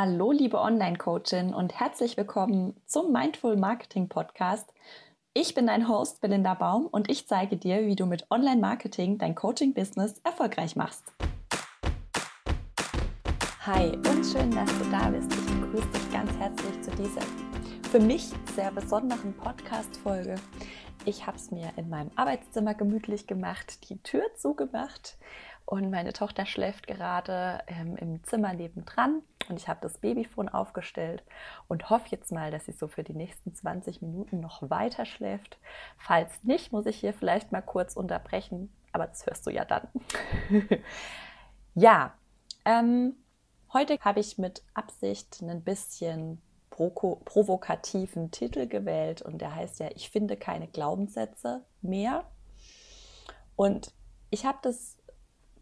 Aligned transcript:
Hallo, 0.00 0.30
liebe 0.30 0.60
Online-Coachin 0.60 1.52
und 1.52 1.80
herzlich 1.80 2.16
willkommen 2.16 2.80
zum 2.86 3.10
Mindful 3.10 3.56
Marketing 3.56 4.08
Podcast. 4.08 4.72
Ich 5.34 5.54
bin 5.54 5.66
dein 5.66 5.88
Host 5.88 6.20
Belinda 6.20 6.54
Baum 6.54 6.86
und 6.86 7.10
ich 7.10 7.26
zeige 7.26 7.56
dir, 7.56 7.84
wie 7.84 7.96
du 7.96 8.06
mit 8.06 8.30
Online-Marketing 8.30 9.18
dein 9.18 9.34
Coaching-Business 9.34 10.20
erfolgreich 10.22 10.76
machst. 10.76 11.02
Hi 13.66 13.88
und 13.88 14.24
schön, 14.24 14.52
dass 14.52 14.70
du 14.78 14.84
da 14.88 15.08
bist. 15.08 15.32
Ich 15.32 15.60
begrüße 15.60 15.88
dich 15.88 16.12
ganz 16.12 16.32
herzlich 16.36 16.80
zu 16.80 16.92
dieser 16.92 17.22
für 17.90 17.98
mich 17.98 18.30
sehr 18.54 18.70
besonderen 18.70 19.34
Podcast-Folge. 19.34 20.36
Ich 21.06 21.26
habe 21.26 21.38
es 21.38 21.50
mir 21.50 21.72
in 21.76 21.88
meinem 21.88 22.12
Arbeitszimmer 22.14 22.74
gemütlich 22.74 23.26
gemacht, 23.26 23.90
die 23.90 24.00
Tür 24.04 24.22
zugemacht 24.36 25.18
und 25.68 25.90
meine 25.90 26.14
Tochter 26.14 26.46
schläft 26.46 26.86
gerade 26.86 27.60
ähm, 27.66 27.94
im 27.96 28.24
Zimmer 28.24 28.54
nebendran 28.54 29.20
und 29.50 29.58
ich 29.58 29.68
habe 29.68 29.80
das 29.82 29.98
Babyfon 29.98 30.48
aufgestellt 30.48 31.22
und 31.68 31.90
hoffe 31.90 32.06
jetzt 32.08 32.32
mal, 32.32 32.50
dass 32.50 32.64
sie 32.64 32.72
so 32.72 32.88
für 32.88 33.04
die 33.04 33.12
nächsten 33.12 33.54
20 33.54 34.00
Minuten 34.00 34.40
noch 34.40 34.70
weiter 34.70 35.04
schläft. 35.04 35.58
Falls 35.98 36.42
nicht, 36.42 36.72
muss 36.72 36.86
ich 36.86 36.96
hier 36.96 37.12
vielleicht 37.12 37.52
mal 37.52 37.60
kurz 37.60 37.96
unterbrechen, 37.96 38.72
aber 38.92 39.08
das 39.08 39.26
hörst 39.26 39.46
du 39.46 39.50
ja 39.50 39.66
dann. 39.66 39.88
ja, 41.74 42.14
ähm, 42.64 43.16
heute 43.74 43.98
habe 44.00 44.20
ich 44.20 44.38
mit 44.38 44.62
Absicht 44.72 45.42
ein 45.42 45.62
bisschen 45.62 46.40
provokativen 46.70 48.30
Titel 48.30 48.68
gewählt 48.68 49.20
und 49.20 49.42
der 49.42 49.54
heißt 49.54 49.80
ja, 49.80 49.90
ich 49.94 50.08
finde 50.08 50.38
keine 50.38 50.66
Glaubenssätze 50.66 51.66
mehr. 51.82 52.24
Und 53.54 53.92
ich 54.30 54.46
habe 54.46 54.58
das 54.62 54.97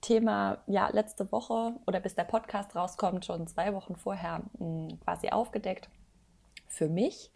Thema 0.00 0.58
ja 0.66 0.88
letzte 0.88 1.30
Woche 1.32 1.74
oder 1.86 2.00
bis 2.00 2.14
der 2.14 2.24
Podcast 2.24 2.74
rauskommt, 2.76 3.24
schon 3.24 3.46
zwei 3.46 3.72
Wochen 3.74 3.96
vorher 3.96 4.42
mh, 4.58 4.88
hm, 4.90 5.00
quasi 5.00 5.30
aufgedeckt 5.30 5.88
für 6.66 6.88
mich. 6.88 7.30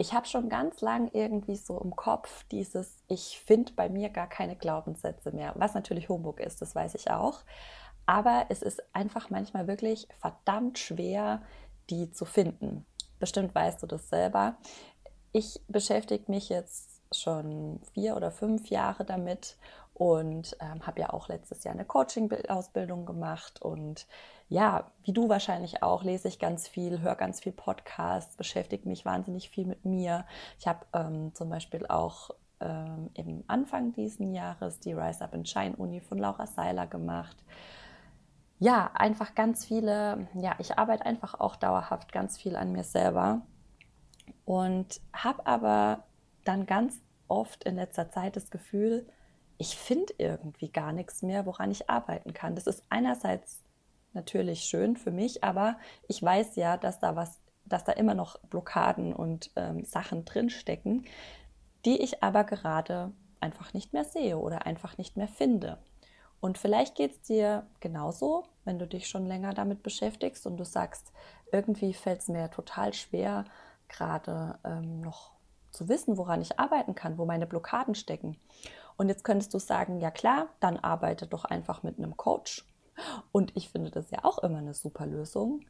Ich 0.00 0.12
habe 0.12 0.26
schon 0.26 0.48
ganz 0.48 0.80
lang 0.80 1.10
irgendwie 1.12 1.56
so 1.56 1.80
im 1.80 1.96
Kopf 1.96 2.44
dieses, 2.52 3.02
ich 3.08 3.40
finde 3.40 3.72
bei 3.72 3.88
mir 3.88 4.10
gar 4.10 4.28
keine 4.28 4.54
Glaubenssätze 4.54 5.32
mehr, 5.32 5.52
was 5.56 5.74
natürlich 5.74 6.08
Humbug 6.08 6.38
ist, 6.40 6.62
das 6.62 6.74
weiß 6.74 6.94
ich 6.94 7.10
auch. 7.10 7.40
Aber 8.06 8.46
es 8.48 8.62
ist 8.62 8.82
einfach 8.94 9.28
manchmal 9.28 9.66
wirklich 9.66 10.08
verdammt 10.20 10.78
schwer, 10.78 11.42
die 11.90 12.10
zu 12.10 12.24
finden. 12.24 12.86
Bestimmt 13.18 13.54
weißt 13.54 13.82
du 13.82 13.86
das 13.86 14.08
selber. 14.08 14.56
Ich 15.32 15.60
beschäftige 15.68 16.30
mich 16.30 16.48
jetzt 16.48 17.02
schon 17.12 17.80
vier 17.92 18.16
oder 18.16 18.30
fünf 18.30 18.68
Jahre 18.68 19.04
damit 19.04 19.56
und 19.98 20.56
ähm, 20.60 20.86
habe 20.86 21.00
ja 21.00 21.12
auch 21.12 21.28
letztes 21.28 21.64
Jahr 21.64 21.74
eine 21.74 21.84
Coaching-Ausbildung 21.84 23.04
gemacht 23.04 23.60
und 23.60 24.06
ja, 24.48 24.90
wie 25.02 25.12
du 25.12 25.28
wahrscheinlich 25.28 25.82
auch, 25.82 26.04
lese 26.04 26.28
ich 26.28 26.38
ganz 26.38 26.68
viel, 26.68 27.00
höre 27.00 27.16
ganz 27.16 27.40
viel 27.40 27.52
Podcasts, 27.52 28.36
beschäftige 28.36 28.88
mich 28.88 29.04
wahnsinnig 29.04 29.50
viel 29.50 29.66
mit 29.66 29.84
mir. 29.84 30.24
Ich 30.58 30.66
habe 30.66 30.86
ähm, 30.94 31.34
zum 31.34 31.50
Beispiel 31.50 31.84
auch 31.86 32.30
ähm, 32.60 33.10
im 33.14 33.44
Anfang 33.48 33.92
diesen 33.92 34.32
Jahres 34.32 34.78
die 34.78 34.92
Rise 34.92 35.22
Up 35.22 35.34
and 35.34 35.48
Shine 35.48 35.76
Uni 35.76 36.00
von 36.00 36.16
Laura 36.16 36.46
Seiler 36.46 36.86
gemacht. 36.86 37.36
Ja, 38.60 38.90
einfach 38.94 39.34
ganz 39.34 39.64
viele, 39.66 40.28
ja, 40.34 40.54
ich 40.58 40.78
arbeite 40.78 41.06
einfach 41.06 41.38
auch 41.38 41.56
dauerhaft 41.56 42.12
ganz 42.12 42.38
viel 42.38 42.56
an 42.56 42.72
mir 42.72 42.84
selber 42.84 43.42
und 44.44 45.00
habe 45.12 45.44
aber 45.44 46.04
dann 46.44 46.66
ganz 46.66 47.00
oft 47.26 47.64
in 47.64 47.76
letzter 47.76 48.10
Zeit 48.10 48.36
das 48.36 48.50
Gefühl, 48.50 49.06
ich 49.58 49.76
finde 49.76 50.14
irgendwie 50.18 50.70
gar 50.70 50.92
nichts 50.92 51.22
mehr, 51.22 51.44
woran 51.44 51.70
ich 51.70 51.90
arbeiten 51.90 52.32
kann. 52.32 52.54
Das 52.54 52.66
ist 52.66 52.84
einerseits 52.88 53.64
natürlich 54.14 54.60
schön 54.60 54.96
für 54.96 55.10
mich, 55.10 55.44
aber 55.44 55.76
ich 56.06 56.22
weiß 56.22 56.56
ja, 56.56 56.76
dass 56.76 57.00
da 57.00 57.16
was, 57.16 57.40
dass 57.66 57.84
da 57.84 57.92
immer 57.92 58.14
noch 58.14 58.38
Blockaden 58.44 59.12
und 59.12 59.50
ähm, 59.56 59.84
Sachen 59.84 60.24
drinstecken, 60.24 61.06
die 61.84 62.00
ich 62.00 62.22
aber 62.22 62.44
gerade 62.44 63.12
einfach 63.40 63.74
nicht 63.74 63.92
mehr 63.92 64.04
sehe 64.04 64.38
oder 64.38 64.66
einfach 64.66 64.96
nicht 64.96 65.16
mehr 65.16 65.28
finde. 65.28 65.78
Und 66.40 66.56
vielleicht 66.56 66.94
geht 66.94 67.12
es 67.12 67.22
dir 67.22 67.66
genauso, 67.80 68.44
wenn 68.64 68.78
du 68.78 68.86
dich 68.86 69.08
schon 69.08 69.26
länger 69.26 69.54
damit 69.54 69.82
beschäftigst 69.82 70.46
und 70.46 70.56
du 70.56 70.64
sagst, 70.64 71.12
irgendwie 71.52 71.94
fällt 71.94 72.20
es 72.20 72.28
mir 72.28 72.50
total 72.50 72.94
schwer, 72.94 73.44
gerade 73.88 74.58
ähm, 74.64 75.00
noch 75.00 75.32
zu 75.70 75.88
wissen, 75.88 76.16
woran 76.16 76.40
ich 76.40 76.58
arbeiten 76.58 76.94
kann, 76.94 77.18
wo 77.18 77.24
meine 77.24 77.46
Blockaden 77.46 77.94
stecken. 77.94 78.36
Und 78.98 79.08
jetzt 79.08 79.22
könntest 79.24 79.54
du 79.54 79.58
sagen, 79.58 80.00
ja 80.00 80.10
klar, 80.10 80.48
dann 80.60 80.76
arbeite 80.76 81.26
doch 81.26 81.44
einfach 81.44 81.82
mit 81.84 81.98
einem 81.98 82.16
Coach. 82.16 82.66
Und 83.30 83.56
ich 83.56 83.70
finde 83.70 83.90
das 83.90 84.10
ja 84.10 84.24
auch 84.24 84.38
immer 84.38 84.58
eine 84.58 84.74
super 84.74 85.06
Lösung. 85.06 85.64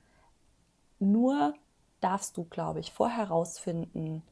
Nur 0.98 1.52
darfst 2.00 2.38
du, 2.38 2.44
glaube 2.44 2.80
ich, 2.80 2.92
vorher 2.92 3.28
herausfinden, 3.28 4.22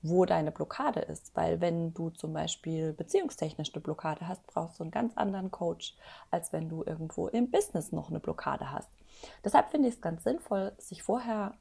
wo 0.00 0.24
deine 0.24 0.50
Blockade 0.50 1.00
ist. 1.00 1.36
Weil 1.36 1.60
wenn 1.60 1.92
du 1.92 2.08
zum 2.08 2.32
Beispiel 2.32 2.94
beziehungstechnisch 2.94 3.74
eine 3.74 3.82
Blockade 3.82 4.26
hast, 4.26 4.46
brauchst 4.46 4.80
du 4.80 4.84
einen 4.84 4.90
ganz 4.90 5.14
anderen 5.16 5.50
Coach, 5.50 5.94
als 6.30 6.54
wenn 6.54 6.70
du 6.70 6.82
irgendwo 6.84 7.28
im 7.28 7.50
Business 7.50 7.92
noch 7.92 8.08
eine 8.08 8.18
Blockade 8.18 8.72
hast. 8.72 8.88
Deshalb 9.44 9.70
finde 9.70 9.88
ich 9.88 9.96
es 9.96 10.00
ganz 10.00 10.24
sinnvoll, 10.24 10.72
sich 10.78 11.02
vorher 11.02 11.54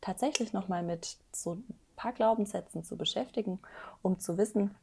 tatsächlich 0.00 0.54
nochmal 0.54 0.82
mit 0.82 1.18
so 1.32 1.56
ein 1.56 1.78
paar 1.96 2.12
Glaubenssätzen 2.12 2.82
zu 2.82 2.96
beschäftigen, 2.96 3.60
um 4.00 4.18
zu 4.18 4.38
wissen, 4.38 4.74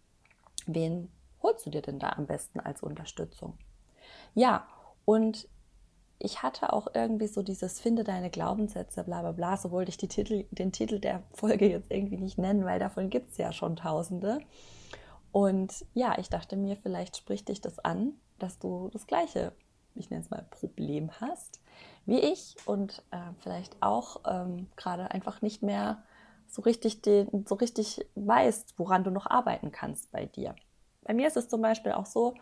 wen 0.67 1.09
holst 1.43 1.65
du 1.65 1.69
dir 1.69 1.81
denn 1.81 1.99
da 1.99 2.09
am 2.09 2.25
besten 2.25 2.59
als 2.59 2.83
Unterstützung? 2.83 3.57
Ja, 4.33 4.67
und 5.05 5.47
ich 6.19 6.43
hatte 6.43 6.71
auch 6.71 6.87
irgendwie 6.93 7.27
so 7.27 7.41
dieses 7.41 7.79
Finde 7.79 8.03
deine 8.03 8.29
Glaubenssätze, 8.29 9.03
bla 9.03 9.21
bla 9.21 9.31
bla, 9.31 9.57
so 9.57 9.71
wollte 9.71 9.89
ich 9.89 9.97
Titel, 9.97 10.45
den 10.51 10.71
Titel 10.71 10.99
der 10.99 11.23
Folge 11.33 11.67
jetzt 11.69 11.91
irgendwie 11.91 12.17
nicht 12.17 12.37
nennen, 12.37 12.65
weil 12.65 12.79
davon 12.79 13.09
gibt 13.09 13.31
es 13.31 13.37
ja 13.37 13.51
schon 13.51 13.75
tausende. 13.75 14.39
Und 15.31 15.85
ja, 15.93 16.17
ich 16.19 16.29
dachte 16.29 16.57
mir, 16.57 16.77
vielleicht 16.77 17.17
spricht 17.17 17.49
dich 17.49 17.61
das 17.61 17.79
an, 17.79 18.13
dass 18.37 18.59
du 18.59 18.89
das 18.91 19.07
gleiche, 19.07 19.53
ich 19.95 20.09
nenne 20.09 20.23
es 20.23 20.29
mal, 20.29 20.45
Problem 20.51 21.11
hast 21.19 21.59
wie 22.05 22.19
ich 22.19 22.55
und 22.65 23.03
äh, 23.11 23.17
vielleicht 23.39 23.81
auch 23.81 24.21
ähm, 24.27 24.67
gerade 24.75 25.11
einfach 25.11 25.41
nicht 25.41 25.61
mehr 25.61 26.03
so 26.47 26.61
richtig, 26.61 27.01
den, 27.01 27.45
so 27.47 27.55
richtig 27.55 28.05
weißt, 28.15 28.73
woran 28.77 29.03
du 29.03 29.11
noch 29.11 29.27
arbeiten 29.27 29.71
kannst 29.71 30.11
bei 30.11 30.25
dir. 30.25 30.55
Bei 31.03 31.13
mir 31.13 31.27
ist 31.27 31.37
es 31.37 31.49
zum 31.49 31.61
Beispiel 31.61 31.91
auch 31.93 32.05
so, 32.05 32.35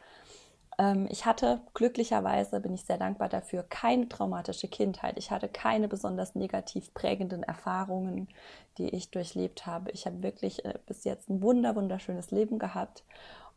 ähm, 0.80 1.08
ich 1.10 1.26
hatte 1.26 1.62
glücklicherweise, 1.74 2.60
bin 2.62 2.74
ich 2.74 2.86
sehr 2.86 2.98
dankbar 2.98 3.30
dafür, 3.30 3.64
keine 3.64 4.08
traumatische 4.10 4.68
Kindheit. 4.68 5.18
Ich 5.18 5.30
hatte 5.30 5.50
keine 5.50 5.88
besonders 5.88 6.36
negativ 6.36 6.94
prägenden 6.94 7.44
Erfahrungen, 7.44 8.30
die 8.78 8.90
ich 8.90 9.12
durchlebt 9.12 9.66
habe. 9.66 9.92
Ich 9.92 10.06
habe 10.06 10.24
wirklich 10.24 10.66
äh, 10.66 10.80
bis 10.88 11.04
jetzt 11.04 11.30
ein 11.30 11.42
wunder, 11.42 11.76
wunderschönes 11.76 12.32
Leben 12.32 12.58
gehabt 12.60 13.04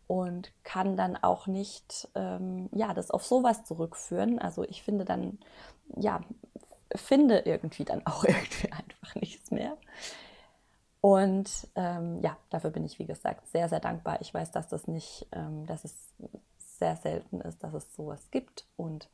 und 0.08 0.52
kann 0.64 0.96
dann 0.96 1.16
auch 1.16 1.46
nicht 1.46 2.08
ähm, 2.16 2.68
ja, 2.72 2.92
das 2.92 3.10
auf 3.10 3.24
sowas 3.24 3.64
zurückführen. 3.64 4.38
Also 4.40 4.64
ich 4.64 4.82
finde 4.82 5.04
dann, 5.04 5.38
ja, 5.96 6.20
finde 6.94 7.38
irgendwie 7.40 7.84
dann 7.84 8.04
auch 8.04 8.24
irgendwie 8.24 8.72
einfach 8.72 9.14
nichts 9.14 9.50
mehr. 9.52 9.76
Und 11.02 11.66
ähm, 11.74 12.20
ja, 12.22 12.36
dafür 12.48 12.70
bin 12.70 12.84
ich, 12.84 13.00
wie 13.00 13.06
gesagt, 13.06 13.48
sehr, 13.48 13.68
sehr 13.68 13.80
dankbar. 13.80 14.20
Ich 14.20 14.32
weiß, 14.32 14.52
dass 14.52 14.68
das 14.68 14.86
nicht, 14.86 15.26
ähm, 15.32 15.66
dass 15.66 15.84
es 15.84 16.14
sehr 16.78 16.94
selten 16.94 17.40
ist, 17.40 17.62
dass 17.64 17.74
es 17.74 17.92
sowas 17.92 18.30
gibt 18.30 18.68
und 18.76 19.08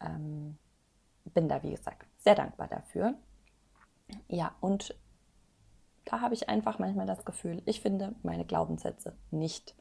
ähm, 0.00 0.56
bin 1.26 1.50
da, 1.50 1.62
wie 1.62 1.72
gesagt, 1.72 2.06
sehr 2.16 2.34
dankbar 2.34 2.68
dafür. 2.68 3.14
Ja, 4.26 4.54
und 4.60 4.94
da 6.06 6.22
habe 6.22 6.32
ich 6.32 6.48
einfach 6.48 6.78
manchmal 6.78 7.06
das 7.06 7.26
Gefühl, 7.26 7.60
ich 7.66 7.82
finde 7.82 8.14
meine 8.22 8.46
Glaubenssätze 8.46 9.14
nicht. 9.30 9.74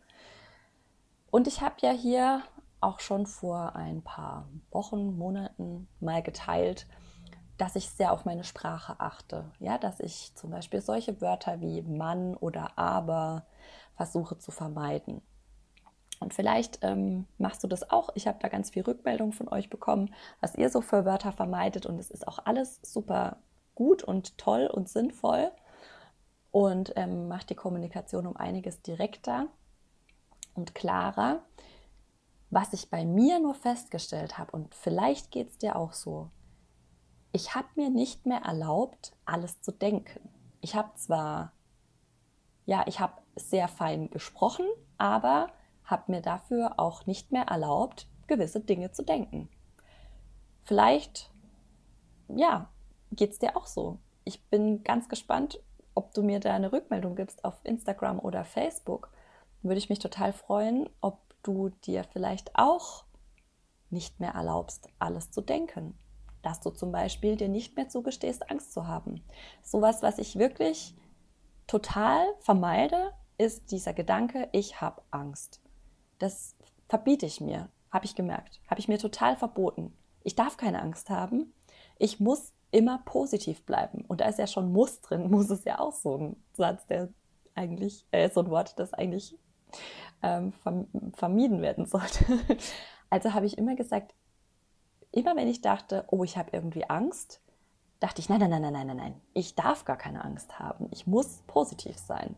Und 1.31 1.47
ich 1.47 1.61
habe 1.61 1.75
ja 1.79 1.91
hier 1.91 2.43
auch 2.81 2.99
schon 2.99 3.25
vor 3.25 3.77
ein 3.77 4.01
paar 4.01 4.49
Wochen, 4.69 5.17
Monaten 5.17 5.87
mal 6.01 6.21
geteilt, 6.21 6.87
dass 7.57 7.75
ich 7.75 7.89
sehr 7.89 8.11
auf 8.11 8.25
meine 8.25 8.43
Sprache 8.43 8.99
achte. 8.99 9.52
Ja, 9.59 9.78
dass 9.78 9.99
ich 9.99 10.34
zum 10.35 10.52
Beispiel 10.52 10.81
solche 10.81 11.22
Wörter 11.22 11.61
wie 11.61 11.81
Mann 11.81 12.35
oder 12.35 12.78
aber 12.78 13.46
versuche 13.96 14.37
zu 14.37 14.52
vermeiden. 14.52 15.22
Und 16.19 16.34
vielleicht 16.34 16.79
ähm, 16.81 17.28
machst 17.37 17.63
du 17.63 17.67
das 17.67 17.90
auch. 17.90 18.09
Ich 18.16 18.28
habe 18.28 18.40
da 18.41 18.47
ganz 18.47 18.72
viel 18.72 18.84
Rückmeldung 18.84 19.31
von 19.31 19.47
euch 19.49 19.69
bekommen, 19.69 20.13
was 20.41 20.55
ihr 20.55 20.69
so 20.69 20.81
für 20.81 21.05
Wörter 21.05 21.31
vermeidet. 21.31 21.85
Und 21.85 21.99
es 21.99 22.09
ist 22.09 22.28
auch 22.28 22.40
alles 22.46 22.79
super 22.84 23.37
gut 23.75 24.03
und 24.03 24.37
toll 24.37 24.67
und 24.67 24.90
sinnvoll 24.90 25.52
und 26.52 26.93
ähm, 26.96 27.28
macht 27.28 27.49
die 27.49 27.55
Kommunikation 27.55 28.25
um 28.25 28.37
einiges 28.37 28.81
direkter 28.81 29.47
und 30.53 30.73
klarer. 30.73 31.41
Was 32.49 32.72
ich 32.72 32.90
bei 32.90 33.03
mir 33.03 33.40
nur 33.40 33.55
festgestellt 33.55 34.37
habe, 34.37 34.52
und 34.52 34.73
vielleicht 34.73 35.31
geht 35.31 35.49
es 35.49 35.57
dir 35.57 35.75
auch 35.75 35.91
so, 35.91 36.29
ich 37.35 37.53
habe 37.53 37.67
mir 37.76 37.90
nicht 37.90 38.26
mehr 38.26 38.43
erlaubt, 38.43 39.11
alles 39.26 39.61
zu 39.61 39.73
denken. 39.73 40.29
Ich 40.61 40.73
habe 40.73 40.96
zwar, 40.96 41.52
ja, 42.66 42.85
ich 42.87 43.02
habe 43.02 43.22
sehr 43.35 43.67
fein 43.67 44.09
gesprochen, 44.09 44.66
aber 44.97 45.49
habe 45.84 46.14
mir 46.14 46.22
dafür 46.22 46.79
auch 46.79 47.05
nicht 47.05 47.34
mehr 47.34 47.43
erlaubt, 47.43 48.08
gewisse 48.28 48.61
Dinge 48.61 48.93
zu 48.93 49.03
denken. 49.03 49.49
Vielleicht 50.64 51.29
ja, 52.29 52.70
geht 53.11 53.32
es 53.32 53.40
dir 53.40 53.58
auch 53.58 53.67
so? 53.67 53.99
Ich 54.23 54.41
bin 54.46 54.84
ganz 54.84 55.09
gespannt, 55.09 55.59
ob 55.93 56.14
du 56.14 56.23
mir 56.23 56.40
da 56.40 56.55
eine 56.55 56.72
Rückmeldung 56.72 57.16
gibst 57.16 57.43
auf 57.43 57.59
Instagram 57.64 58.20
oder 58.20 58.46
Facebook. 58.46 59.11
Würde 59.61 59.78
ich 59.78 59.90
mich 59.90 59.99
total 59.99 60.31
freuen, 60.31 60.90
ob 61.02 61.20
du 61.43 61.67
dir 61.85 62.05
vielleicht 62.05 62.52
auch 62.55 63.03
nicht 63.90 64.22
mehr 64.22 64.31
erlaubst, 64.31 64.88
alles 64.99 65.31
zu 65.31 65.41
denken. 65.41 65.97
Dass 66.45 66.61
du 66.61 66.69
zum 66.69 66.91
Beispiel 66.91 67.37
dir 67.37 67.49
nicht 67.49 67.75
mehr 67.75 67.89
zugestehst, 67.89 68.51
Angst 68.51 68.71
zu 68.71 68.87
haben. 68.87 69.23
Sowas, 69.63 70.03
was 70.03 70.19
ich 70.19 70.37
wirklich 70.37 70.95
total 71.65 72.23
vermeide, 72.39 73.13
ist 73.39 73.71
dieser 73.71 73.93
Gedanke, 73.93 74.47
ich 74.51 74.79
habe 74.79 75.01
Angst. 75.09 75.59
Das 76.19 76.55
verbiete 76.87 77.25
ich 77.25 77.41
mir, 77.41 77.69
habe 77.89 78.05
ich 78.05 78.13
gemerkt, 78.13 78.61
habe 78.69 78.79
ich 78.79 78.87
mir 78.87 78.99
total 78.99 79.35
verboten. 79.35 79.97
Ich 80.21 80.35
darf 80.35 80.55
keine 80.55 80.83
Angst 80.83 81.09
haben. 81.09 81.51
Ich 81.97 82.19
muss 82.19 82.53
immer 82.69 82.99
positiv 83.05 83.65
bleiben. 83.65 84.05
Und 84.07 84.21
da 84.21 84.27
ist 84.27 84.37
ja 84.37 84.45
schon 84.45 84.71
Muss 84.71 85.01
drin, 85.01 85.27
muss 85.31 85.49
es 85.49 85.63
ja 85.63 85.79
auch 85.79 85.93
so 85.93 86.15
ein 86.15 86.35
Satz, 86.53 86.85
der 86.85 87.09
eigentlich, 87.55 88.05
äh, 88.11 88.29
so 88.29 88.41
ein 88.41 88.51
Wort, 88.51 88.77
das 88.77 88.93
eigentlich 88.93 89.35
ähm, 90.21 90.53
vermieden 91.15 91.63
werden 91.63 91.87
sollte. 91.87 92.23
Also 93.11 93.33
habe 93.33 93.45
ich 93.45 93.57
immer 93.59 93.75
gesagt, 93.75 94.15
immer 95.16 95.35
wenn 95.35 95.47
ich 95.47 95.62
dachte, 95.62 96.06
oh, 96.08 96.23
ich 96.23 96.38
habe 96.38 96.50
irgendwie 96.52 96.90
Angst, 96.90 97.41
dachte 98.00 98.22
ich, 98.22 98.29
nein, 98.29 98.40
nein, 98.40 98.50
nein, 98.50 98.62
nein, 98.62 98.73
nein, 98.73 98.88
nein, 98.88 98.97
nein, 98.97 99.22
ich 99.34 99.56
darf 99.56 99.85
gar 99.85 99.97
keine 99.97 100.23
Angst 100.23 100.59
haben. 100.59 100.88
Ich 100.91 101.08
muss 101.08 101.41
positiv 101.47 101.97
sein. 101.97 102.35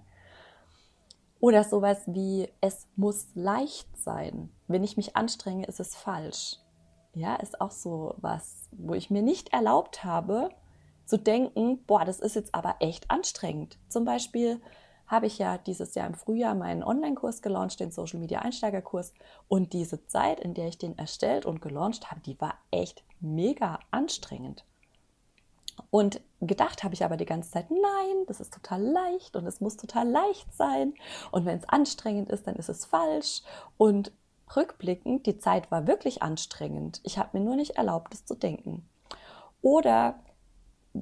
Oder 1.40 1.64
sowas 1.64 2.02
wie, 2.08 2.50
es 2.62 2.88
muss 2.96 3.28
leicht 3.36 3.96
sein. 3.98 4.50
Wenn 4.68 4.84
ich 4.84 4.98
mich 4.98 5.16
anstrenge, 5.16 5.66
ist 5.66 5.80
es 5.80 5.96
falsch. 5.96 6.58
Ja, 7.14 7.36
ist 7.36 7.62
auch 7.62 7.72
so 7.72 8.16
was, 8.18 8.70
wo 8.72 8.94
ich 8.94 9.10
mir 9.10 9.22
nicht 9.22 9.54
erlaubt 9.54 10.04
habe, 10.04 10.50
zu 11.06 11.18
denken, 11.18 11.84
boah, 11.86 12.06
das 12.06 12.20
ist 12.20 12.36
jetzt 12.36 12.54
aber 12.54 12.76
echt 12.80 13.10
anstrengend. 13.10 13.78
Zum 13.88 14.06
Beispiel 14.06 14.62
habe 15.08 15.26
ich 15.26 15.38
ja 15.38 15.58
dieses 15.58 15.96
Jahr 15.96 16.08
im 16.08 16.14
Frühjahr 16.14 16.54
meinen 16.54 16.84
Online-Kurs 16.84 17.42
gelauncht, 17.42 17.80
den 17.80 17.92
Social 17.92 18.20
Media 18.20 18.40
Einsteigerkurs. 18.40 19.14
Und 19.48 19.74
diese 19.74 20.06
Zeit, 20.06 20.40
in 20.40 20.54
der 20.54 20.68
ich 20.68 20.78
den 20.78 20.98
erstellt 20.98 21.46
und 21.46 21.62
gelauncht 21.62 22.12
habe, 22.12 22.22
die 22.22 22.40
war 22.40 22.56
echt 22.72 23.04
mega 23.20 23.80
anstrengend. 23.92 24.66
Und 25.90 26.22
gedacht 26.42 26.84
habe 26.84 26.94
ich 26.94 27.06
aber 27.06 27.18
die 27.18 27.26
ganze 27.26 27.52
Zeit, 27.52 27.70
nein, 27.70 28.26
das 28.28 28.40
ist 28.40 28.54
total 28.54 28.82
leicht 28.82 29.36
und 29.36 29.46
es 29.46 29.62
muss 29.62 29.78
total 29.78 30.10
leicht 30.10 30.54
sein. 30.54 30.94
Und 31.32 31.46
wenn 31.46 31.58
es 31.58 31.70
anstrengend 31.70 32.30
ist, 32.30 32.48
dann 32.48 32.56
ist 32.56 32.70
es 32.70 32.86
falsch. 32.86 33.42
Und 33.78 34.12
rückblickend, 34.56 35.26
die 35.26 35.38
Zeit 35.38 35.72
war 35.72 35.88
wirklich 35.88 36.22
anstrengend. 36.24 37.00
Ich 37.04 37.18
habe 37.18 37.38
mir 37.38 37.44
nur 37.44 37.56
nicht 37.56 37.78
erlaubt, 37.78 38.14
es 38.14 38.26
zu 38.26 38.36
denken. 38.36 38.88
Oder 39.62 40.20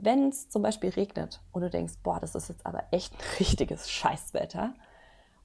wenn 0.04 0.30
es 0.30 0.50
zum 0.50 0.62
Beispiel 0.62 0.90
regnet 0.90 1.42
und 1.52 1.62
du 1.62 1.70
denkst, 1.70 1.96
boah, 2.04 2.20
das 2.20 2.36
ist 2.36 2.50
jetzt 2.50 2.66
aber 2.66 2.84
echt 2.92 3.14
ein 3.14 3.20
richtiges 3.40 3.90
Scheißwetter. 3.90 4.74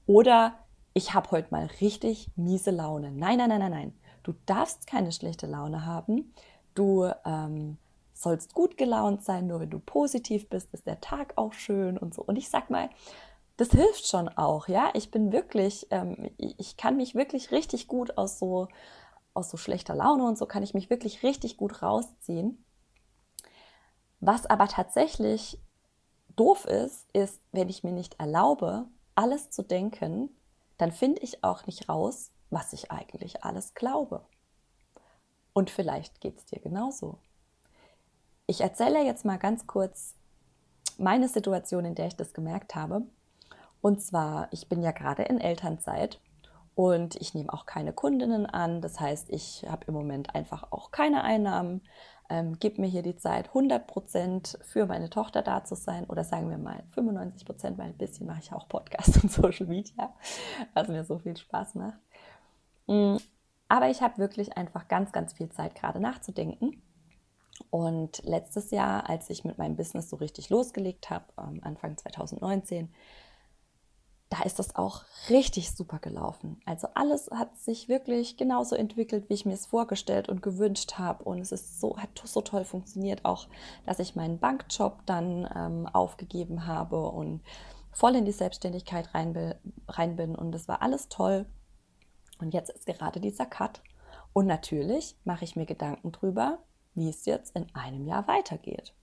Oder 0.06 0.54
ich 0.94 1.14
habe 1.14 1.30
heute 1.30 1.48
mal 1.50 1.68
richtig 1.80 2.30
miese 2.36 2.70
Laune. 2.70 3.12
Nein, 3.12 3.38
nein, 3.38 3.48
nein, 3.50 3.60
nein, 3.60 3.70
nein. 3.70 3.98
Du 4.22 4.34
darfst 4.46 4.86
keine 4.86 5.12
schlechte 5.12 5.46
Laune 5.46 5.86
haben. 5.86 6.34
Du 6.74 7.10
ähm, 7.24 7.78
sollst 8.12 8.54
gut 8.54 8.76
gelaunt 8.76 9.24
sein, 9.24 9.46
nur 9.46 9.60
wenn 9.60 9.70
du 9.70 9.78
positiv 9.78 10.48
bist, 10.48 10.72
ist 10.74 10.86
der 10.86 11.00
Tag 11.00 11.32
auch 11.36 11.52
schön 11.52 11.96
und 11.96 12.14
so. 12.14 12.22
Und 12.22 12.36
ich 12.36 12.50
sag 12.50 12.70
mal, 12.70 12.90
das 13.56 13.70
hilft 13.70 14.06
schon 14.06 14.28
auch, 14.28 14.68
ja. 14.68 14.90
Ich 14.94 15.10
bin 15.10 15.32
wirklich, 15.32 15.86
ähm, 15.90 16.30
ich 16.36 16.76
kann 16.76 16.96
mich 16.96 17.14
wirklich 17.14 17.50
richtig 17.50 17.88
gut 17.88 18.18
aus 18.18 18.38
so, 18.38 18.68
aus 19.34 19.50
so 19.50 19.56
schlechter 19.56 19.94
Laune 19.94 20.24
und 20.24 20.38
so 20.38 20.46
kann 20.46 20.62
ich 20.62 20.74
mich 20.74 20.90
wirklich 20.90 21.22
richtig 21.22 21.56
gut 21.56 21.82
rausziehen. 21.82 22.64
Was 24.20 24.46
aber 24.46 24.68
tatsächlich 24.68 25.58
doof 26.36 26.64
ist, 26.66 27.06
ist, 27.12 27.40
wenn 27.52 27.68
ich 27.68 27.84
mir 27.84 27.92
nicht 27.92 28.20
erlaube, 28.20 28.86
alles 29.14 29.50
zu 29.50 29.62
denken, 29.62 30.30
dann 30.78 30.92
finde 30.92 31.20
ich 31.22 31.44
auch 31.44 31.66
nicht 31.66 31.88
raus, 31.88 32.30
was 32.50 32.72
ich 32.72 32.90
eigentlich 32.90 33.44
alles 33.44 33.74
glaube. 33.74 34.24
Und 35.52 35.70
vielleicht 35.70 36.20
geht 36.20 36.38
es 36.38 36.46
dir 36.46 36.60
genauso. 36.60 37.18
Ich 38.46 38.60
erzähle 38.60 39.04
jetzt 39.04 39.24
mal 39.24 39.38
ganz 39.38 39.66
kurz 39.66 40.14
meine 40.98 41.28
Situation, 41.28 41.84
in 41.84 41.94
der 41.94 42.06
ich 42.06 42.16
das 42.16 42.34
gemerkt 42.34 42.74
habe. 42.74 43.02
Und 43.80 44.02
zwar, 44.02 44.48
ich 44.52 44.68
bin 44.68 44.82
ja 44.82 44.92
gerade 44.92 45.22
in 45.22 45.40
Elternzeit 45.40 46.20
und 46.74 47.16
ich 47.16 47.34
nehme 47.34 47.52
auch 47.52 47.66
keine 47.66 47.92
Kundinnen 47.92 48.46
an. 48.46 48.80
Das 48.80 49.00
heißt, 49.00 49.30
ich 49.30 49.64
habe 49.68 49.86
im 49.86 49.94
Moment 49.94 50.34
einfach 50.34 50.72
auch 50.72 50.90
keine 50.90 51.22
Einnahmen. 51.22 51.82
Ähm, 52.30 52.58
gebe 52.60 52.80
mir 52.80 52.86
hier 52.86 53.02
die 53.02 53.16
Zeit, 53.16 53.48
100 53.48 53.86
Prozent 53.86 54.58
für 54.62 54.86
meine 54.86 55.10
Tochter 55.10 55.42
da 55.42 55.64
zu 55.64 55.74
sein 55.74 56.04
oder 56.04 56.22
sagen 56.22 56.48
wir 56.48 56.58
mal 56.58 56.84
95 56.92 57.44
Prozent, 57.44 57.76
weil 57.76 57.88
ein 57.88 57.98
bisschen 57.98 58.26
mache 58.26 58.40
ich 58.40 58.52
auch 58.52 58.68
Podcast 58.68 59.16
und 59.22 59.32
Social 59.32 59.66
Media, 59.66 60.14
was 60.72 60.88
mir 60.88 61.04
so 61.04 61.18
viel 61.18 61.36
Spaß 61.36 61.74
macht. 61.74 61.98
Mm, 62.86 63.16
aber 63.68 63.90
ich 63.90 64.00
habe 64.00 64.18
wirklich 64.18 64.56
einfach 64.56 64.86
ganz, 64.86 65.10
ganz 65.10 65.32
viel 65.32 65.50
Zeit 65.50 65.74
gerade 65.74 66.00
nachzudenken 66.00 66.80
und 67.68 68.22
letztes 68.24 68.70
Jahr, 68.70 69.10
als 69.10 69.28
ich 69.28 69.44
mit 69.44 69.58
meinem 69.58 69.76
Business 69.76 70.08
so 70.08 70.16
richtig 70.16 70.48
losgelegt 70.48 71.10
habe, 71.10 71.26
Anfang 71.36 71.98
2019, 71.98 72.88
da 74.30 74.42
ist 74.42 74.60
das 74.60 74.76
auch 74.76 75.02
richtig 75.28 75.72
super 75.72 75.98
gelaufen. 75.98 76.60
Also 76.64 76.86
alles 76.94 77.28
hat 77.32 77.58
sich 77.58 77.88
wirklich 77.88 78.36
genauso 78.36 78.76
entwickelt, 78.76 79.28
wie 79.28 79.34
ich 79.34 79.44
mir 79.44 79.54
es 79.54 79.66
vorgestellt 79.66 80.28
und 80.28 80.40
gewünscht 80.40 80.94
habe. 80.98 81.24
Und 81.24 81.40
es 81.40 81.50
ist 81.50 81.80
so, 81.80 81.98
hat 81.98 82.10
so 82.24 82.40
toll 82.40 82.64
funktioniert, 82.64 83.24
auch 83.24 83.48
dass 83.84 83.98
ich 83.98 84.14
meinen 84.14 84.38
Bankjob 84.38 85.04
dann 85.04 85.50
ähm, 85.54 85.88
aufgegeben 85.88 86.66
habe 86.66 87.10
und 87.10 87.42
voll 87.90 88.14
in 88.14 88.24
die 88.24 88.30
Selbstständigkeit 88.30 89.12
rein, 89.14 89.56
rein 89.88 90.14
bin. 90.14 90.36
Und 90.36 90.54
es 90.54 90.68
war 90.68 90.80
alles 90.80 91.08
toll. 91.08 91.44
Und 92.38 92.54
jetzt 92.54 92.70
ist 92.70 92.86
gerade 92.86 93.18
dieser 93.18 93.46
Cut. 93.46 93.82
Und 94.32 94.46
natürlich 94.46 95.16
mache 95.24 95.44
ich 95.44 95.56
mir 95.56 95.66
Gedanken 95.66 96.12
drüber, 96.12 96.58
wie 96.94 97.08
es 97.08 97.26
jetzt 97.26 97.56
in 97.56 97.66
einem 97.74 98.06
Jahr 98.06 98.28
weitergeht. 98.28 98.94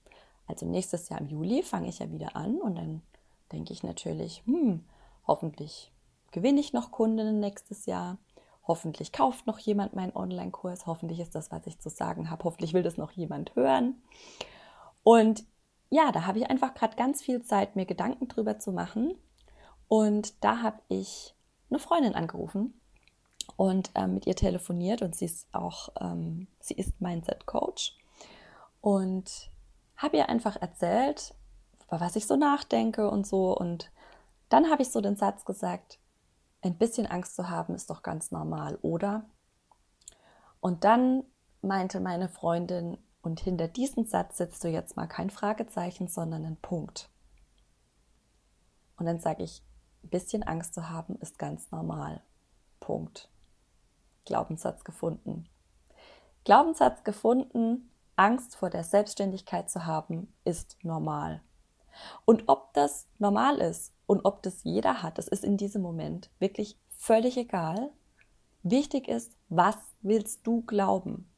Also 0.46 0.64
nächstes 0.64 1.10
Jahr 1.10 1.20
im 1.20 1.28
Juli 1.28 1.62
fange 1.62 1.88
ich 1.88 1.98
ja 1.98 2.10
wieder 2.10 2.34
an 2.34 2.62
und 2.62 2.76
dann 2.76 3.02
denke 3.52 3.74
ich 3.74 3.82
natürlich, 3.82 4.42
hm, 4.46 4.84
hoffentlich 5.28 5.92
gewinne 6.32 6.60
ich 6.60 6.72
noch 6.72 6.90
Kundinnen 6.90 7.38
nächstes 7.38 7.86
Jahr. 7.86 8.18
Hoffentlich 8.66 9.12
kauft 9.12 9.46
noch 9.46 9.58
jemand 9.58 9.94
meinen 9.94 10.14
Online-Kurs. 10.14 10.86
Hoffentlich 10.86 11.20
ist 11.20 11.34
das, 11.34 11.52
was 11.52 11.66
ich 11.66 11.78
zu 11.78 11.88
sagen 11.88 12.30
habe. 12.30 12.44
Hoffentlich 12.44 12.74
will 12.74 12.82
das 12.82 12.96
noch 12.96 13.12
jemand 13.12 13.54
hören. 13.54 14.02
Und 15.02 15.44
ja, 15.90 16.12
da 16.12 16.26
habe 16.26 16.38
ich 16.38 16.50
einfach 16.50 16.74
gerade 16.74 16.96
ganz 16.96 17.22
viel 17.22 17.42
Zeit, 17.42 17.76
mir 17.76 17.86
Gedanken 17.86 18.28
drüber 18.28 18.58
zu 18.58 18.72
machen. 18.72 19.14
Und 19.86 20.44
da 20.44 20.60
habe 20.60 20.80
ich 20.88 21.34
eine 21.70 21.78
Freundin 21.78 22.14
angerufen 22.14 22.78
und 23.56 23.90
ähm, 23.94 24.14
mit 24.14 24.26
ihr 24.26 24.36
telefoniert 24.36 25.02
und 25.02 25.16
sie 25.16 25.24
ist 25.24 25.48
auch, 25.52 25.88
ähm, 26.00 26.46
sie 26.60 26.74
ist 26.74 27.00
Mindset 27.00 27.46
Coach 27.46 27.96
und 28.80 29.50
habe 29.96 30.18
ihr 30.18 30.28
einfach 30.28 30.60
erzählt, 30.60 31.34
über 31.86 32.00
was 32.00 32.16
ich 32.16 32.26
so 32.26 32.36
nachdenke 32.36 33.10
und 33.10 33.26
so 33.26 33.56
und 33.56 33.90
dann 34.48 34.70
habe 34.70 34.82
ich 34.82 34.90
so 34.90 35.00
den 35.00 35.16
Satz 35.16 35.44
gesagt, 35.44 35.98
ein 36.62 36.76
bisschen 36.76 37.06
Angst 37.06 37.36
zu 37.36 37.48
haben 37.48 37.74
ist 37.74 37.90
doch 37.90 38.02
ganz 38.02 38.30
normal, 38.30 38.78
oder? 38.82 39.24
Und 40.60 40.84
dann 40.84 41.24
meinte 41.62 42.00
meine 42.00 42.28
Freundin, 42.28 42.98
und 43.22 43.40
hinter 43.40 43.68
diesem 43.68 44.04
Satz 44.04 44.38
setzt 44.38 44.62
du 44.64 44.68
jetzt 44.68 44.96
mal 44.96 45.06
kein 45.06 45.30
Fragezeichen, 45.30 46.08
sondern 46.08 46.44
einen 46.44 46.56
Punkt. 46.56 47.10
Und 48.96 49.06
dann 49.06 49.20
sage 49.20 49.42
ich, 49.42 49.62
ein 50.02 50.10
bisschen 50.10 50.42
Angst 50.42 50.74
zu 50.74 50.88
haben 50.88 51.16
ist 51.16 51.38
ganz 51.38 51.70
normal. 51.70 52.22
Punkt. 52.80 53.30
Glaubenssatz 54.24 54.84
gefunden. 54.84 55.48
Glaubenssatz 56.44 57.04
gefunden, 57.04 57.90
Angst 58.16 58.56
vor 58.56 58.70
der 58.70 58.84
Selbstständigkeit 58.84 59.68
zu 59.68 59.84
haben, 59.84 60.32
ist 60.44 60.76
normal. 60.82 61.42
Und 62.24 62.44
ob 62.48 62.72
das 62.74 63.08
normal 63.18 63.58
ist 63.58 63.92
und 64.08 64.24
ob 64.24 64.42
das 64.42 64.64
jeder 64.64 65.02
hat, 65.02 65.18
das 65.18 65.28
ist 65.28 65.44
in 65.44 65.58
diesem 65.58 65.82
Moment 65.82 66.30
wirklich 66.38 66.78
völlig 66.96 67.36
egal. 67.36 67.90
Wichtig 68.62 69.06
ist, 69.06 69.36
was 69.50 69.76
willst 70.00 70.46
du 70.46 70.62
glauben? 70.62 71.30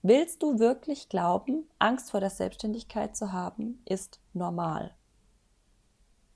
Willst 0.00 0.44
du 0.44 0.60
wirklich 0.60 1.08
glauben, 1.08 1.68
Angst 1.80 2.12
vor 2.12 2.20
der 2.20 2.30
Selbstständigkeit 2.30 3.16
zu 3.16 3.32
haben, 3.32 3.82
ist 3.84 4.20
normal? 4.32 4.94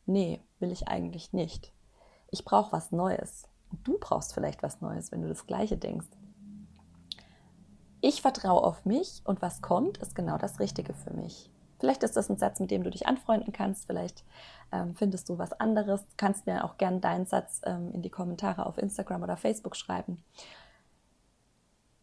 Nee, 0.05 0.43
will 0.59 0.73
ich 0.73 0.89
eigentlich 0.89 1.33
nicht. 1.33 1.73
Ich 2.33 2.45
brauche 2.45 2.73
was 2.73 2.91
Neues. 2.91 3.45
Du 3.85 3.99
brauchst 4.01 4.35
vielleicht 4.35 4.65
was 4.65 4.81
Neues, 4.81 5.13
wenn 5.13 5.23
du 5.23 5.29
das 5.29 5.47
Gleiche 5.47 5.77
denkst. 5.77 6.09
Ich 8.01 8.21
vertraue 8.21 8.65
auf 8.65 8.85
mich 8.85 9.23
und 9.25 9.43
was 9.43 9.63
kommt, 9.63 9.99
ist 9.99 10.17
genau 10.17 10.39
das 10.39 10.59
Richtige 10.59 10.93
für 10.93 11.15
mich. 11.15 11.53
Vielleicht 11.79 12.03
ist 12.03 12.17
das 12.17 12.31
ein 12.31 12.39
Satz, 12.39 12.61
mit 12.61 12.71
dem 12.71 12.83
du 12.83 12.91
dich 12.91 13.07
anfreunden 13.07 13.53
kannst. 13.53 13.87
Vielleicht 13.87 14.25
ähm, 14.73 14.95
findest 14.95 15.29
du 15.29 15.39
was 15.39 15.53
anderes. 15.53 16.03
Du 16.03 16.15
kannst 16.17 16.47
mir 16.47 16.65
auch 16.65 16.79
gerne 16.79 17.01
deinen 17.01 17.27
Satz 17.27 17.61
ähm, 17.65 17.93
in 17.93 18.03
die 18.03 18.11
Kommentare 18.11 18.67
auf 18.67 18.79
Instagram 18.79 19.23
oder 19.23 19.37
Facebook 19.37 19.77
schreiben. 19.77 20.23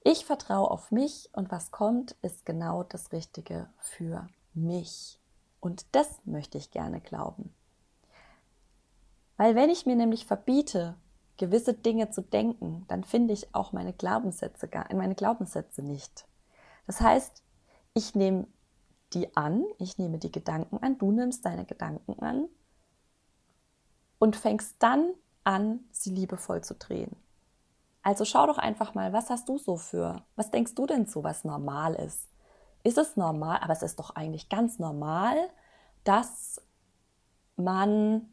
Ich 0.03 0.25
vertraue 0.25 0.69
auf 0.69 0.91
mich 0.91 1.29
und 1.31 1.49
was 1.49 1.71
kommt, 1.71 2.17
ist 2.21 2.45
genau 2.45 2.83
das 2.83 3.11
Richtige 3.13 3.69
für 3.79 4.27
mich. 4.53 5.19
Und 5.61 5.85
das 5.93 6.19
möchte 6.25 6.57
ich 6.57 6.71
gerne 6.71 6.99
glauben. 6.99 7.53
Weil 9.37 9.55
wenn 9.55 9.69
ich 9.69 9.85
mir 9.85 9.95
nämlich 9.95 10.25
verbiete, 10.25 10.95
gewisse 11.37 11.73
Dinge 11.73 12.09
zu 12.09 12.21
denken, 12.21 12.85
dann 12.89 13.03
finde 13.03 13.33
ich 13.33 13.55
auch 13.55 13.71
meine 13.71 13.93
Glaubenssätze, 13.93 14.69
meine 14.93 15.15
Glaubenssätze 15.15 15.81
nicht. 15.81 16.25
Das 16.85 17.01
heißt, 17.01 17.43
ich 17.93 18.13
nehme 18.13 18.47
die 19.13 19.35
an, 19.35 19.63
ich 19.79 19.97
nehme 19.97 20.17
die 20.17 20.31
Gedanken 20.31 20.77
an, 20.77 20.97
du 20.97 21.11
nimmst 21.11 21.45
deine 21.45 21.65
Gedanken 21.65 22.19
an 22.21 22.47
und 24.19 24.35
fängst 24.35 24.75
dann 24.79 25.13
an, 25.43 25.81
sie 25.91 26.11
liebevoll 26.11 26.63
zu 26.63 26.75
drehen. 26.75 27.15
Also 28.01 28.25
schau 28.25 28.47
doch 28.47 28.57
einfach 28.57 28.93
mal, 28.93 29.13
was 29.13 29.29
hast 29.29 29.47
du 29.47 29.57
so 29.57 29.77
für, 29.77 30.23
was 30.35 30.51
denkst 30.51 30.75
du 30.75 30.85
denn 30.85 31.05
so, 31.05 31.23
was 31.23 31.43
normal 31.45 31.95
ist? 31.95 32.29
Ist 32.83 32.97
es 32.97 33.15
normal, 33.15 33.59
aber 33.61 33.73
es 33.73 33.81
ist 33.81 33.97
doch 33.99 34.11
eigentlich 34.15 34.49
ganz 34.49 34.77
normal, 34.77 35.37
dass 36.03 36.61
man 37.55 38.29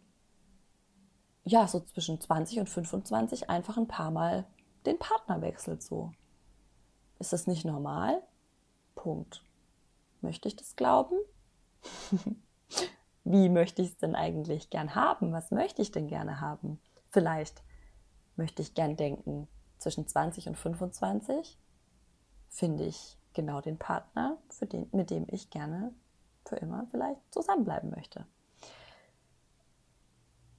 ja 1.44 1.68
so 1.68 1.80
zwischen 1.80 2.20
20 2.20 2.60
und 2.60 2.68
25 2.68 3.48
einfach 3.48 3.76
ein 3.76 3.88
paar 3.88 4.10
Mal 4.10 4.44
den 4.86 4.98
Partner 4.98 5.40
wechselt 5.40 5.82
so. 5.82 6.12
Ist 7.18 7.32
das 7.32 7.46
nicht 7.46 7.64
normal? 7.64 8.22
Punkt. 8.94 9.44
Möchte 10.22 10.48
ich 10.48 10.56
das 10.56 10.76
glauben? 10.76 11.16
Wie 13.24 13.48
möchte 13.48 13.82
ich 13.82 13.88
es 13.88 13.98
denn 13.98 14.14
eigentlich 14.14 14.70
gern 14.70 14.94
haben? 14.94 15.32
Was 15.32 15.50
möchte 15.50 15.82
ich 15.82 15.92
denn 15.92 16.08
gerne 16.08 16.40
haben? 16.40 16.80
Vielleicht 17.10 17.62
möchte 18.36 18.62
ich 18.62 18.74
gern 18.74 18.96
denken, 18.96 19.48
zwischen 19.78 20.06
20 20.06 20.48
und 20.48 20.56
25 20.56 21.58
finde 22.48 22.84
ich 22.84 23.18
genau 23.32 23.60
den 23.60 23.78
Partner, 23.78 24.38
den, 24.60 24.88
mit 24.92 25.10
dem 25.10 25.26
ich 25.28 25.50
gerne 25.50 25.94
für 26.44 26.56
immer 26.56 26.86
vielleicht 26.90 27.20
zusammenbleiben 27.32 27.90
möchte. 27.90 28.26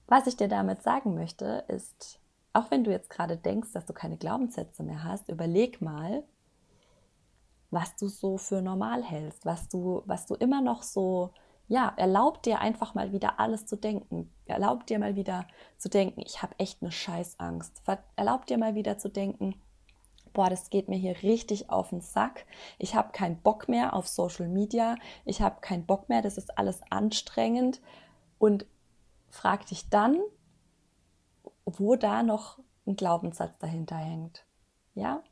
Was 0.08 0.28
ich 0.28 0.36
dir 0.36 0.48
damit 0.48 0.84
sagen 0.84 1.14
möchte, 1.14 1.66
ist, 1.68 2.20
auch 2.54 2.70
wenn 2.72 2.84
du 2.84 2.92
jetzt 2.92 3.10
gerade 3.10 3.38
denkst, 3.38 3.72
dass 3.74 3.86
du 3.86 3.94
keine 3.94 4.18
Glaubenssätze 4.18 4.84
mehr 4.84 5.04
hast, 5.04 5.30
überleg 5.30 5.82
mal, 5.82 6.24
was 7.72 7.96
du 7.96 8.08
so 8.08 8.38
für 8.38 8.62
normal 8.62 9.04
hältst, 9.04 9.46
was 9.46 9.68
du, 9.70 10.04
was 10.06 10.26
du 10.28 10.36
immer 10.36 10.62
noch 10.62 10.84
so 10.84 11.32
ja, 11.72 11.94
erlaubt 11.96 12.46
dir 12.46 12.60
einfach 12.60 12.96
mal 12.96 13.14
wieder 13.14 13.40
alles 13.40 13.66
zu 13.66 13.78
denken. 13.78 14.30
Erlaubt 14.46 14.90
dir 14.90 15.00
mal 15.00 15.16
wieder 15.16 15.48
zu 15.78 15.88
denken, 15.88 16.20
ich 16.20 16.42
habe 16.42 16.54
echt 16.60 16.82
eine 16.82 16.92
Scheißangst. 16.92 17.82
Erlaubt 18.18 18.50
dir 18.50 18.58
mal 18.58 18.76
wieder 18.76 18.98
zu 18.98 19.08
denken, 19.08 19.56
boah, 20.34 20.50
das 20.50 20.70
geht 20.70 20.90
mir 20.90 20.98
hier 20.98 21.24
richtig 21.24 21.70
auf 21.70 21.92
den 21.92 22.02
Sack. 22.02 22.46
Ich 22.78 22.94
habe 22.94 23.14
keinen 23.14 23.42
Bock 23.42 23.70
mehr 23.70 23.94
auf 23.94 24.10
Social 24.10 24.50
Media. 24.50 24.98
Ich 25.24 25.42
habe 25.42 25.62
keinen 25.62 25.86
Bock 25.86 26.10
mehr, 26.10 26.22
das 26.22 26.38
ist 26.38 26.58
alles 26.58 26.82
anstrengend. 26.90 27.80
Und 28.38 28.66
frag 29.30 29.66
dich 29.68 29.90
dann, 29.90 30.20
wo 31.64 31.96
da 31.96 32.22
noch 32.22 32.60
ein 32.86 32.98
Glaubenssatz 32.98 33.58
dahinter 33.60 33.96
hängt. 33.96 34.46
Ja? 34.94 35.24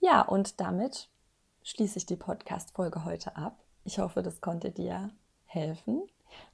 Ja, 0.00 0.22
und 0.22 0.60
damit 0.60 1.11
schließe 1.62 1.98
ich 1.98 2.06
die 2.06 2.16
Podcast-Folge 2.16 3.04
heute 3.04 3.36
ab. 3.36 3.62
Ich 3.84 3.98
hoffe, 3.98 4.22
das 4.22 4.40
konnte 4.40 4.70
dir 4.70 5.10
helfen. 5.44 6.02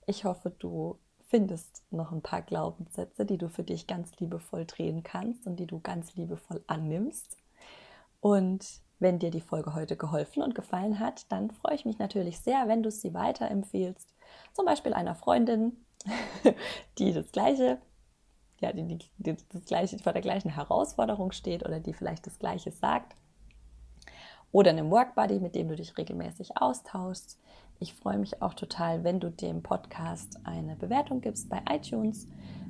Ich 0.06 0.24
hoffe, 0.24 0.50
du 0.50 0.98
findest 1.28 1.82
noch 1.90 2.12
ein 2.12 2.22
paar 2.22 2.42
Glaubenssätze, 2.42 3.24
die 3.24 3.38
du 3.38 3.48
für 3.48 3.62
dich 3.62 3.86
ganz 3.86 4.18
liebevoll 4.18 4.66
drehen 4.66 5.02
kannst 5.02 5.46
und 5.46 5.56
die 5.56 5.66
du 5.66 5.80
ganz 5.80 6.14
liebevoll 6.14 6.62
annimmst. 6.66 7.36
Und 8.20 8.66
wenn 8.98 9.18
dir 9.18 9.30
die 9.30 9.40
Folge 9.40 9.74
heute 9.74 9.96
geholfen 9.96 10.42
und 10.42 10.54
gefallen 10.54 10.98
hat, 10.98 11.30
dann 11.30 11.50
freue 11.50 11.74
ich 11.74 11.84
mich 11.84 11.98
natürlich 11.98 12.40
sehr, 12.40 12.66
wenn 12.66 12.82
du 12.82 12.90
sie 12.90 13.14
weiterempfehlst. 13.14 14.14
Zum 14.52 14.64
Beispiel 14.64 14.92
einer 14.92 15.14
Freundin, 15.14 15.76
die 16.98 17.12
das 17.12 17.30
gleiche, 17.30 17.78
ja, 18.60 18.72
die, 18.72 18.82
die, 18.84 18.98
die 19.18 19.36
das 19.50 19.64
gleiche 19.64 19.98
vor 19.98 20.12
der 20.12 20.22
gleichen 20.22 20.50
Herausforderung 20.50 21.32
steht 21.32 21.64
oder 21.64 21.78
die 21.80 21.92
vielleicht 21.92 22.26
das 22.26 22.38
gleiche 22.38 22.72
sagt 22.72 23.14
oder 24.52 24.70
einem 24.70 24.90
Workbuddy, 24.90 25.40
mit 25.40 25.54
dem 25.54 25.68
du 25.68 25.76
dich 25.76 25.96
regelmäßig 25.98 26.56
austauschst. 26.56 27.38
Ich 27.80 27.94
freue 27.94 28.18
mich 28.18 28.42
auch 28.42 28.54
total, 28.54 29.04
wenn 29.04 29.20
du 29.20 29.30
dem 29.30 29.62
Podcast 29.62 30.40
eine 30.44 30.74
Bewertung 30.76 31.20
gibst 31.20 31.48
bei 31.48 31.62
iTunes, 31.70 32.26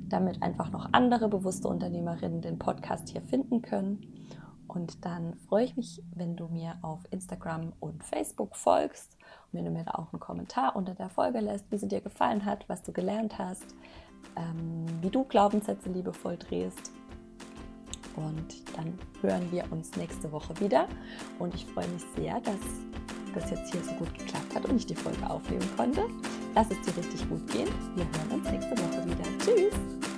damit 0.07 0.41
einfach 0.43 0.71
noch 0.71 0.89
andere 0.91 1.29
bewusste 1.29 1.67
Unternehmerinnen 1.67 2.41
den 2.41 2.59
Podcast 2.59 3.09
hier 3.09 3.21
finden 3.21 3.61
können. 3.61 4.19
Und 4.67 5.03
dann 5.03 5.33
freue 5.47 5.65
ich 5.65 5.75
mich, 5.75 6.03
wenn 6.13 6.35
du 6.35 6.47
mir 6.47 6.77
auf 6.83 6.99
Instagram 7.09 7.73
und 7.79 8.03
Facebook 8.03 8.55
folgst 8.55 9.17
und 9.51 9.57
wenn 9.57 9.65
du 9.65 9.71
mir 9.71 9.83
da 9.83 9.91
auch 9.93 10.13
einen 10.13 10.19
Kommentar 10.19 10.75
unter 10.75 10.93
der 10.93 11.09
Folge 11.09 11.39
lässt, 11.39 11.71
wie 11.71 11.77
sie 11.77 11.87
dir 11.87 12.01
gefallen 12.01 12.45
hat, 12.45 12.69
was 12.69 12.83
du 12.83 12.91
gelernt 12.91 13.39
hast, 13.39 13.65
ähm, 14.35 14.85
wie 15.01 15.09
du 15.09 15.23
Glaubenssätze 15.23 15.89
liebevoll 15.89 16.37
drehst. 16.37 16.91
Und 18.19 18.61
dann 18.75 18.97
hören 19.21 19.49
wir 19.51 19.63
uns 19.71 19.95
nächste 19.95 20.31
Woche 20.31 20.59
wieder. 20.59 20.87
Und 21.39 21.55
ich 21.55 21.65
freue 21.65 21.87
mich 21.87 22.03
sehr, 22.15 22.39
dass 22.41 22.59
das 23.33 23.49
jetzt 23.51 23.71
hier 23.71 23.81
so 23.83 23.91
gut 23.93 24.13
geklappt 24.13 24.55
hat 24.55 24.65
und 24.65 24.75
ich 24.75 24.85
die 24.85 24.95
Folge 24.95 25.29
aufnehmen 25.29 25.69
konnte. 25.77 26.05
Lass 26.53 26.67
es 26.69 26.81
dir 26.81 26.97
richtig 26.97 27.27
gut 27.29 27.47
gehen. 27.51 27.69
Wir 27.95 28.05
hören 28.05 28.39
uns 28.39 28.51
nächste 28.51 28.71
Woche 28.71 29.05
wieder. 29.05 29.23
Tschüss! 29.39 30.08